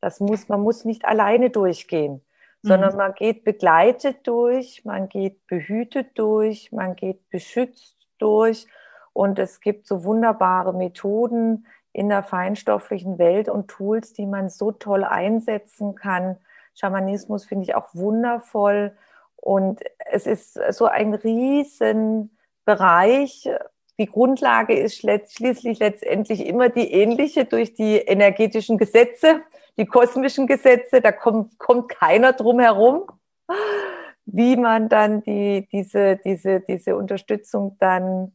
[0.00, 2.22] Das muss, man muss nicht alleine durchgehen
[2.64, 2.98] sondern mhm.
[2.98, 8.66] man geht begleitet durch, man geht behütet durch, man geht beschützt durch.
[9.12, 14.72] Und es gibt so wunderbare Methoden in der feinstofflichen Welt und Tools, die man so
[14.72, 16.38] toll einsetzen kann.
[16.74, 18.96] Schamanismus finde ich auch wundervoll.
[19.36, 22.30] Und es ist so ein Riesenbereich.
[23.98, 29.42] Die Grundlage ist schließlich letztendlich immer die ähnliche durch die energetischen Gesetze,
[29.76, 31.00] die kosmischen Gesetze.
[31.00, 33.06] Da kommt, kommt keiner drum herum,
[34.26, 38.32] wie man dann die, diese, diese, diese Unterstützung dann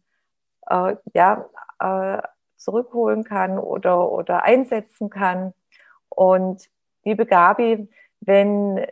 [0.67, 1.49] äh, ja,
[1.79, 2.21] äh,
[2.57, 5.53] zurückholen kann oder, oder einsetzen kann.
[6.09, 6.69] Und
[7.03, 8.85] liebe Gabi, wenn,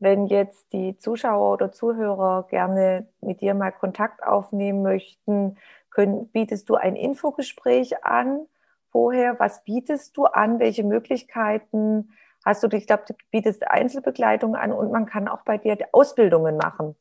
[0.00, 5.58] wenn jetzt die Zuschauer oder Zuhörer gerne mit dir mal Kontakt aufnehmen möchten,
[5.90, 8.46] können, bietest du ein Infogespräch an
[8.90, 9.38] vorher?
[9.38, 10.58] Was bietest du an?
[10.58, 12.10] Welche Möglichkeiten
[12.44, 12.68] hast du?
[12.72, 16.94] Ich glaube, du bietest Einzelbegleitung an und man kann auch bei dir Ausbildungen machen.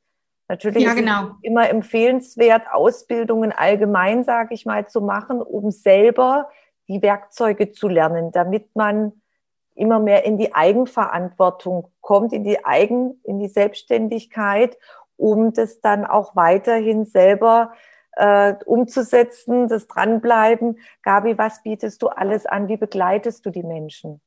[0.49, 1.23] Natürlich ja, genau.
[1.23, 6.49] ist es immer empfehlenswert, Ausbildungen allgemein, sage ich mal, zu machen, um selber
[6.87, 9.11] die Werkzeuge zu lernen, damit man
[9.75, 14.77] immer mehr in die Eigenverantwortung kommt, in die Eigen, in die Selbstständigkeit,
[15.17, 17.73] um das dann auch weiterhin selber
[18.17, 20.79] äh, umzusetzen, das Dranbleiben.
[21.03, 22.67] Gabi, was bietest du alles an?
[22.67, 24.21] Wie begleitest du die Menschen?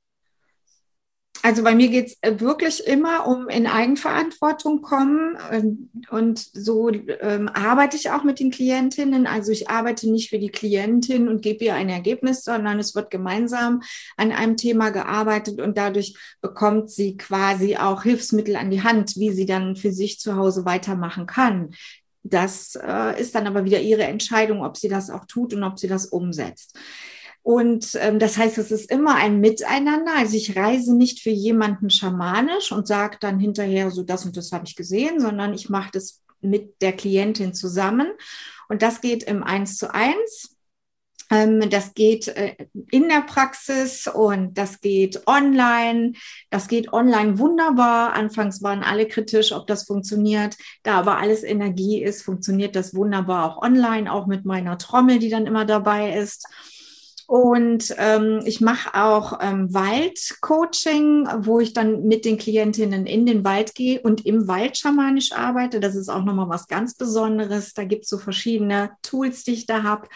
[1.42, 6.90] Also bei mir geht es äh, wirklich immer um in Eigenverantwortung kommen ähm, und so
[6.90, 9.26] ähm, arbeite ich auch mit den Klientinnen.
[9.26, 13.10] Also ich arbeite nicht für die Klientin und gebe ihr ein Ergebnis, sondern es wird
[13.10, 13.80] gemeinsam
[14.18, 19.30] an einem Thema gearbeitet und dadurch bekommt sie quasi auch Hilfsmittel an die Hand, wie
[19.30, 21.70] sie dann für sich zu Hause weitermachen kann.
[22.22, 25.78] Das äh, ist dann aber wieder ihre Entscheidung, ob sie das auch tut und ob
[25.78, 26.76] sie das umsetzt.
[27.42, 30.12] Und ähm, das heißt, es ist immer ein Miteinander.
[30.16, 34.52] Also ich reise nicht für jemanden schamanisch und sage dann hinterher, so das und das
[34.52, 38.08] habe ich gesehen, sondern ich mache das mit der Klientin zusammen.
[38.68, 40.56] Und das geht im Eins zu eins.
[41.30, 42.56] Ähm, das geht äh,
[42.90, 46.12] in der Praxis und das geht online.
[46.50, 48.14] Das geht online wunderbar.
[48.14, 50.56] Anfangs waren alle kritisch, ob das funktioniert.
[50.82, 55.30] Da aber alles Energie ist, funktioniert das wunderbar auch online, auch mit meiner Trommel, die
[55.30, 56.46] dann immer dabei ist.
[57.30, 63.44] Und ähm, ich mache auch ähm, Waldcoaching, wo ich dann mit den Klientinnen in den
[63.44, 65.78] Wald gehe und im Wald schamanisch arbeite.
[65.78, 67.72] Das ist auch nochmal was ganz Besonderes.
[67.72, 70.08] Da gibt es so verschiedene Tools, die ich da habe.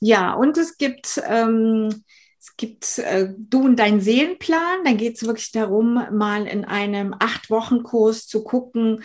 [0.00, 2.04] Ja, und es gibt, ähm,
[2.38, 4.84] es gibt äh, Du und dein Seelenplan.
[4.84, 9.04] Da geht es wirklich darum, mal in einem Acht-Wochen-Kurs zu gucken,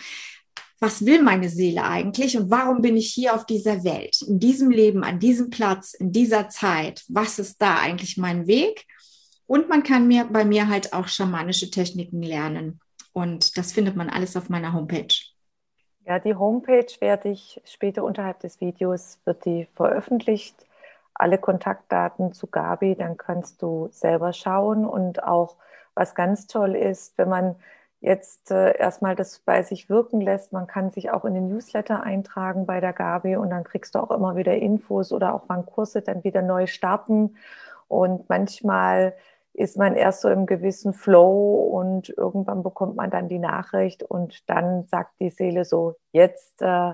[0.80, 4.70] was will meine Seele eigentlich und warum bin ich hier auf dieser Welt, in diesem
[4.70, 8.84] Leben, an diesem Platz, in dieser Zeit, was ist da eigentlich mein Weg?
[9.46, 12.80] Und man kann mir bei mir halt auch schamanische Techniken lernen.
[13.12, 15.14] Und das findet man alles auf meiner Homepage.
[16.04, 20.54] Ja, die Homepage werde ich später unterhalb des Videos, wird die veröffentlicht.
[21.18, 24.86] Alle Kontaktdaten zu Gabi, dann kannst du selber schauen.
[24.86, 25.56] Und auch
[25.94, 27.56] was ganz toll ist, wenn man
[28.00, 30.52] jetzt äh, erstmal das bei sich wirken lässt.
[30.52, 33.98] Man kann sich auch in den Newsletter eintragen bei der Gabi und dann kriegst du
[33.98, 37.36] auch immer wieder Infos oder auch wann Kurse dann wieder neu starten.
[37.88, 39.14] Und manchmal
[39.54, 44.48] ist man erst so im gewissen Flow und irgendwann bekommt man dann die Nachricht und
[44.50, 46.92] dann sagt die Seele so, jetzt äh,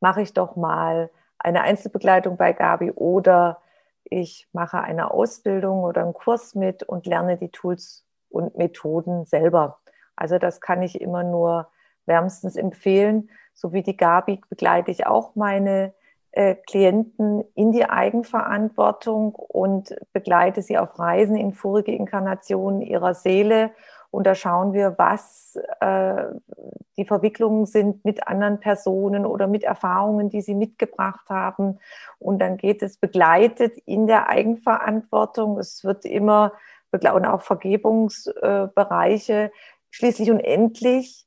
[0.00, 1.10] mache ich doch mal
[1.42, 3.60] eine Einzelbegleitung bei Gabi oder
[4.04, 9.78] ich mache eine Ausbildung oder einen Kurs mit und lerne die Tools und Methoden selber.
[10.16, 11.68] Also das kann ich immer nur
[12.06, 13.30] wärmstens empfehlen.
[13.54, 15.94] So wie die Gabi begleite ich auch meine
[16.32, 23.70] äh, Klienten in die Eigenverantwortung und begleite sie auf Reisen in vorige Inkarnationen ihrer Seele.
[24.12, 26.24] Und da schauen wir, was äh,
[26.98, 31.78] die Verwicklungen sind mit anderen Personen oder mit Erfahrungen, die sie mitgebracht haben.
[32.18, 35.58] Und dann geht es begleitet in der Eigenverantwortung.
[35.58, 36.52] Es wird immer
[36.92, 39.50] und auch Vergebungsbereiche
[39.90, 41.26] schließlich und endlich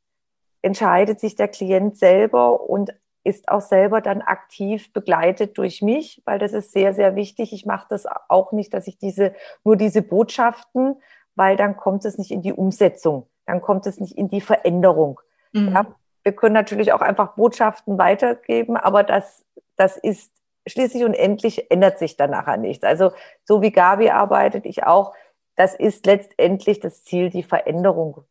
[0.61, 2.93] entscheidet sich der Klient selber und
[3.23, 7.51] ist auch selber dann aktiv begleitet durch mich, weil das ist sehr, sehr wichtig.
[7.51, 10.97] Ich mache das auch nicht, dass ich diese, nur diese Botschaften,
[11.35, 15.19] weil dann kommt es nicht in die Umsetzung, dann kommt es nicht in die Veränderung.
[15.53, 15.73] Mhm.
[15.73, 15.85] Ja,
[16.23, 19.45] wir können natürlich auch einfach Botschaften weitergeben, aber das,
[19.75, 20.31] das ist
[20.67, 22.83] schließlich und endlich ändert sich dann nachher nichts.
[22.83, 23.11] Also
[23.43, 25.13] so wie Gabi arbeitet, ich auch,
[25.55, 28.23] das ist letztendlich das Ziel, die Veränderung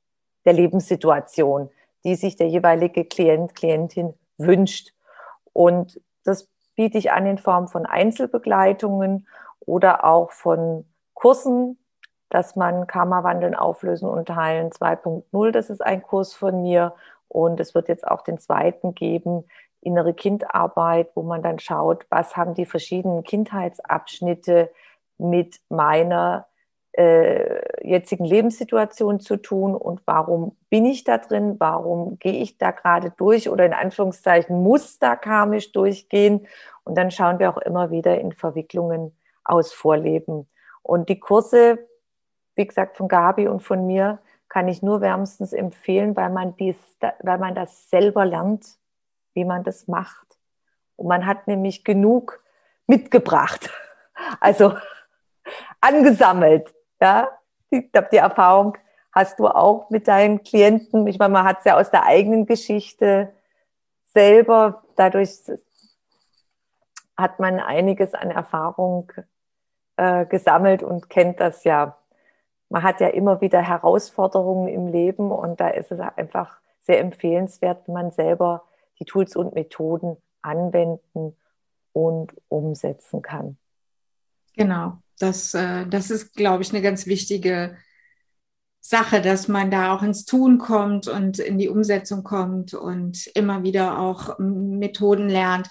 [0.44, 1.70] der Lebenssituation,
[2.04, 4.92] die sich der jeweilige Klient, Klientin wünscht.
[5.52, 9.26] Und das biete ich an in Form von Einzelbegleitungen
[9.60, 10.84] oder auch von
[11.14, 11.78] Kursen,
[12.34, 15.52] dass man Karma wandeln, auflösen und heilen 2.0.
[15.52, 16.92] Das ist ein Kurs von mir.
[17.28, 19.44] Und es wird jetzt auch den zweiten geben,
[19.80, 24.68] innere Kindarbeit, wo man dann schaut, was haben die verschiedenen Kindheitsabschnitte
[25.16, 26.48] mit meiner
[26.90, 32.72] äh, jetzigen Lebenssituation zu tun und warum bin ich da drin, warum gehe ich da
[32.72, 36.48] gerade durch oder in Anführungszeichen muss da karmisch durchgehen.
[36.82, 40.48] Und dann schauen wir auch immer wieder in Verwicklungen aus Vorleben.
[40.82, 41.78] Und die Kurse,
[42.54, 46.76] wie gesagt, von Gabi und von mir kann ich nur wärmstens empfehlen, weil man, dies,
[47.20, 48.66] weil man das selber lernt,
[49.34, 50.38] wie man das macht.
[50.96, 52.42] Und man hat nämlich genug
[52.86, 53.70] mitgebracht.
[54.38, 54.76] Also
[55.80, 56.72] angesammelt.
[57.00, 57.28] Ja,
[57.68, 58.78] ich glaube, die Erfahrung
[59.10, 61.08] hast du auch mit deinen Klienten.
[61.08, 63.32] Ich meine, man hat es ja aus der eigenen Geschichte
[64.14, 64.84] selber.
[64.94, 65.40] Dadurch
[67.16, 69.12] hat man einiges an Erfahrung
[69.96, 71.96] äh, gesammelt und kennt das ja.
[72.68, 77.86] Man hat ja immer wieder Herausforderungen im Leben und da ist es einfach sehr empfehlenswert,
[77.86, 78.64] wenn man selber
[78.98, 81.36] die Tools und Methoden anwenden
[81.92, 83.56] und umsetzen kann.
[84.56, 87.76] Genau, das, äh, das ist, glaube ich, eine ganz wichtige
[88.80, 93.62] Sache, dass man da auch ins Tun kommt und in die Umsetzung kommt und immer
[93.62, 95.70] wieder auch Methoden lernt,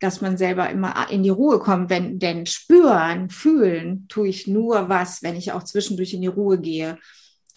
[0.00, 1.90] dass man selber immer in die Ruhe kommt.
[1.90, 6.58] Wenn, denn spüren, fühlen tue ich nur was, wenn ich auch zwischendurch in die Ruhe
[6.60, 6.98] gehe.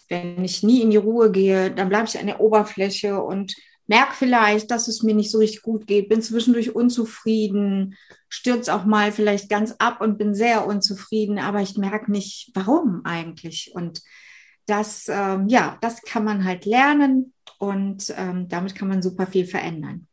[0.08, 3.54] Wenn ich nie in die Ruhe gehe, dann bleibe ich an der Oberfläche und
[3.86, 7.96] merke vielleicht, dass es mir nicht so richtig gut geht, bin zwischendurch unzufrieden,
[8.28, 13.02] stürze auch mal vielleicht ganz ab und bin sehr unzufrieden, aber ich merke nicht, warum
[13.04, 13.72] eigentlich.
[13.74, 14.00] Und
[14.66, 19.44] das, ähm, ja, das kann man halt lernen und ähm, damit kann man super viel
[19.44, 20.06] verändern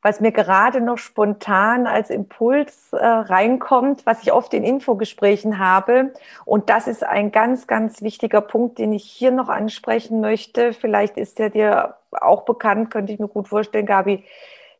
[0.00, 6.12] was mir gerade noch spontan als Impuls äh, reinkommt, was ich oft in Infogesprächen habe.
[6.44, 10.72] Und das ist ein ganz, ganz wichtiger Punkt, den ich hier noch ansprechen möchte.
[10.72, 14.24] Vielleicht ist der dir auch bekannt, könnte ich mir gut vorstellen, Gabi,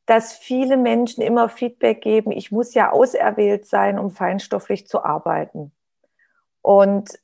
[0.06, 5.72] dass viele Menschen immer Feedback geben, ich muss ja auserwählt sein, um feinstofflich zu arbeiten.
[6.62, 7.18] Und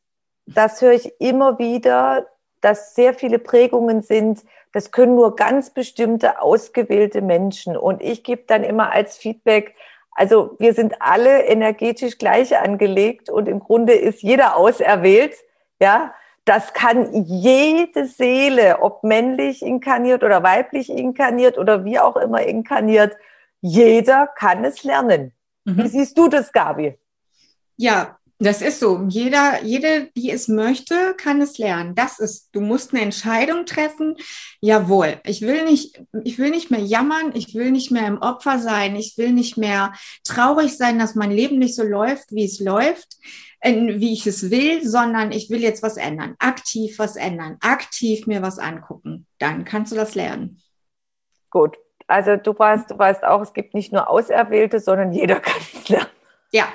[0.47, 2.27] das höre ich immer wieder,
[2.65, 4.43] dass sehr viele Prägungen sind,
[4.73, 7.77] das können nur ganz bestimmte ausgewählte Menschen.
[7.77, 9.75] Und ich gebe dann immer als Feedback,
[10.13, 15.35] also wir sind alle energetisch gleich angelegt und im Grunde ist jeder auserwählt.
[15.81, 22.43] Ja, das kann jede Seele, ob männlich inkarniert oder weiblich inkarniert oder wie auch immer
[22.43, 23.17] inkarniert,
[23.61, 25.33] jeder kann es lernen.
[25.65, 25.79] Mhm.
[25.79, 26.99] Wie siehst du das, Gabi?
[27.77, 29.07] Ja, das ist so.
[29.09, 31.95] Jeder, jede, die es möchte, kann es lernen.
[31.95, 34.17] Das ist, du musst eine Entscheidung treffen.
[34.61, 35.21] Jawohl.
[35.25, 37.33] Ich will nicht, ich will nicht mehr jammern.
[37.35, 38.97] Ich will nicht mehr im Opfer sein.
[38.97, 39.93] Ich will nicht mehr
[40.25, 43.17] traurig sein, dass mein Leben nicht so läuft, wie es läuft,
[43.63, 46.35] wie ich es will, sondern ich will jetzt was ändern.
[46.39, 47.57] Aktiv was ändern.
[47.61, 49.27] Aktiv mir was angucken.
[49.39, 50.61] Dann kannst du das lernen.
[51.51, 51.77] Gut.
[52.07, 55.89] Also du weißt, du weißt auch, es gibt nicht nur Auserwählte, sondern jeder kann es
[55.89, 56.11] lernen.
[56.53, 56.67] Ja,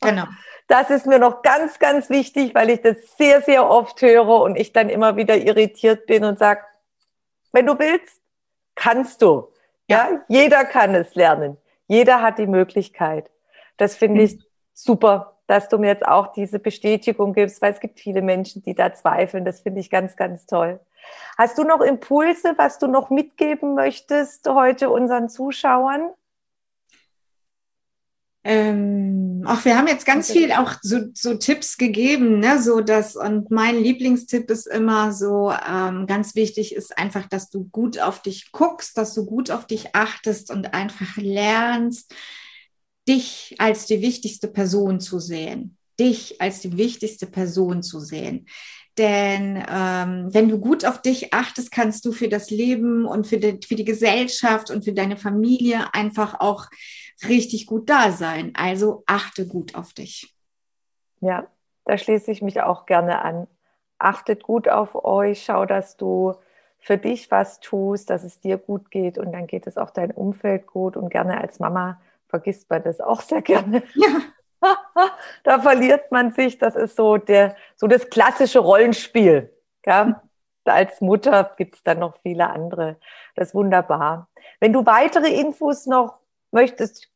[0.00, 0.26] genau.
[0.68, 4.56] Das ist mir noch ganz, ganz wichtig, weil ich das sehr, sehr oft höre und
[4.56, 6.62] ich dann immer wieder irritiert bin und sage,
[7.52, 8.20] wenn du willst,
[8.74, 9.48] kannst du.
[9.88, 11.56] Ja, ja jeder kann es lernen.
[11.86, 13.30] Jeder hat die Möglichkeit.
[13.76, 14.38] Das finde ich
[14.74, 18.74] super, dass du mir jetzt auch diese Bestätigung gibst, weil es gibt viele Menschen, die
[18.74, 19.44] da zweifeln.
[19.44, 20.80] Das finde ich ganz, ganz toll.
[21.38, 26.10] Hast du noch Impulse, was du noch mitgeben möchtest heute unseren Zuschauern?
[28.48, 32.62] Ähm, ach, wir haben jetzt ganz viel auch so, so Tipps gegeben, ne?
[32.62, 37.64] So das und mein Lieblingstipp ist immer so ähm, ganz wichtig ist einfach, dass du
[37.64, 42.14] gut auf dich guckst, dass du gut auf dich achtest und einfach lernst,
[43.08, 48.46] dich als die wichtigste Person zu sehen, dich als die wichtigste Person zu sehen.
[48.96, 53.38] Denn ähm, wenn du gut auf dich achtest, kannst du für das Leben und für
[53.38, 56.66] die, für die Gesellschaft und für deine Familie einfach auch
[57.28, 58.52] richtig gut da sein.
[58.56, 60.34] Also achte gut auf dich.
[61.20, 61.46] Ja,
[61.84, 63.46] da schließe ich mich auch gerne an.
[63.98, 66.34] Achtet gut auf euch, schau, dass du
[66.78, 70.10] für dich was tust, dass es dir gut geht und dann geht es auch dein
[70.10, 73.82] Umfeld gut und gerne als Mama vergisst man das auch sehr gerne.
[73.94, 74.20] Ja.
[75.44, 79.52] da verliert man sich, das ist so, der, so das klassische Rollenspiel.
[79.84, 80.22] Ja?
[80.64, 82.96] Als Mutter gibt es dann noch viele andere.
[83.34, 84.28] Das ist wunderbar.
[84.58, 86.18] Wenn du weitere Infos noch
[86.56, 87.10] möchtest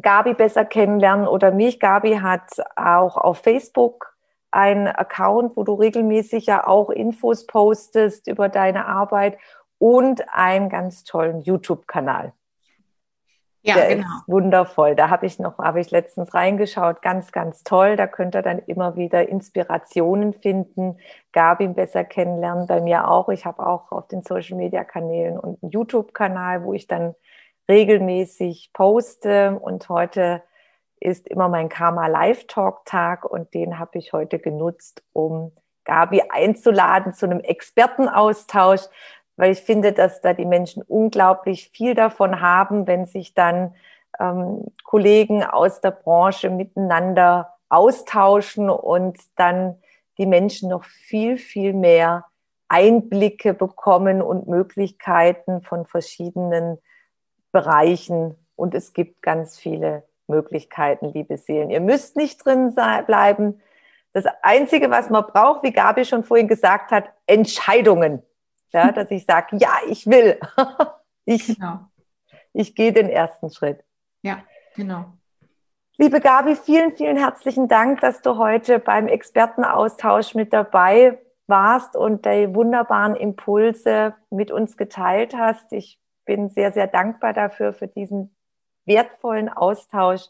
[0.00, 4.16] Gabi besser kennenlernen oder mich, Gabi hat auch auf Facebook
[4.52, 9.36] einen Account, wo du regelmäßig ja auch Infos postest über deine Arbeit
[9.78, 12.32] und einen ganz tollen YouTube-Kanal.
[13.62, 14.06] Ja, Der genau.
[14.06, 14.94] Ist wundervoll.
[14.94, 17.02] Da habe ich noch, habe ich letztens reingeschaut.
[17.02, 17.96] Ganz, ganz toll.
[17.96, 20.98] Da könnt ihr dann immer wieder Inspirationen finden.
[21.32, 22.68] Gabi besser kennenlernen.
[22.68, 23.28] Bei mir auch.
[23.28, 27.16] Ich habe auch auf den Social Media Kanälen und einen YouTube-Kanal, wo ich dann
[27.68, 29.58] regelmäßig poste.
[29.60, 30.42] Und heute
[31.00, 35.52] ist immer mein Karma Live Talk Tag und den habe ich heute genutzt, um
[35.84, 38.82] Gabi einzuladen zu einem Expertenaustausch,
[39.36, 43.74] weil ich finde, dass da die Menschen unglaublich viel davon haben, wenn sich dann
[44.18, 49.76] ähm, Kollegen aus der Branche miteinander austauschen und dann
[50.18, 52.24] die Menschen noch viel, viel mehr
[52.68, 56.78] Einblicke bekommen und Möglichkeiten von verschiedenen
[57.58, 58.36] Bereichen.
[58.54, 61.70] Und es gibt ganz viele Möglichkeiten, liebe Seelen.
[61.70, 63.60] Ihr müsst nicht drin bleiben.
[64.12, 68.22] Das Einzige, was man braucht, wie Gabi schon vorhin gesagt hat, Entscheidungen.
[68.70, 70.38] Ja, dass ich sage, ja, ich will.
[71.24, 71.80] ich, genau.
[72.52, 73.82] ich gehe den ersten Schritt.
[74.22, 74.42] Ja,
[74.76, 75.06] genau.
[75.96, 82.24] Liebe Gabi, vielen, vielen herzlichen Dank, dass du heute beim Expertenaustausch mit dabei warst und
[82.24, 85.72] die wunderbaren Impulse mit uns geteilt hast.
[85.72, 85.98] Ich
[86.28, 88.36] bin sehr, sehr dankbar dafür, für diesen
[88.84, 90.26] wertvollen Austausch.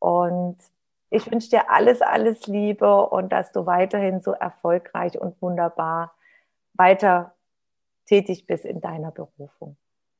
[0.00, 0.58] Und
[1.08, 6.14] ich wünsche dir alles, alles Liebe und dass du weiterhin so erfolgreich und wunderbar
[6.74, 7.36] weiter
[8.06, 9.76] tätig bist in deiner Berufung.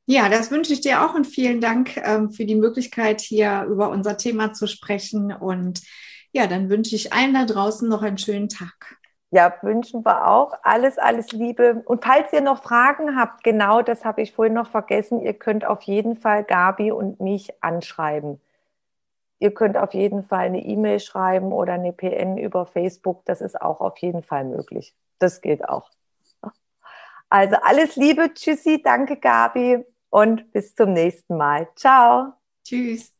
[0.06, 3.90] Ja, das wünsche ich dir auch und vielen Dank ähm, für die Möglichkeit, hier über
[3.90, 5.32] unser Thema zu sprechen.
[5.32, 5.82] Und
[6.32, 8.99] ja, dann wünsche ich allen da draußen noch einen schönen Tag.
[9.32, 10.54] Ja, wünschen wir auch.
[10.62, 11.82] Alles, alles Liebe.
[11.84, 15.64] Und falls ihr noch Fragen habt, genau das habe ich vorhin noch vergessen, ihr könnt
[15.64, 18.40] auf jeden Fall Gabi und mich anschreiben.
[19.38, 23.24] Ihr könnt auf jeden Fall eine E-Mail schreiben oder eine PN über Facebook.
[23.24, 24.94] Das ist auch auf jeden Fall möglich.
[25.18, 25.90] Das geht auch.
[27.30, 28.34] Also alles Liebe.
[28.34, 28.82] Tschüssi.
[28.82, 31.68] Danke, Gabi und bis zum nächsten Mal.
[31.76, 32.32] Ciao.
[32.64, 33.19] Tschüss.